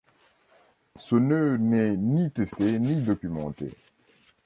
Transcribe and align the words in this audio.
Ce 0.95 1.13
nœud 1.15 1.57
n'est 1.57 1.95
ni 1.95 2.31
testé 2.31 2.79
ni 2.79 3.03
documenté. 3.03 3.69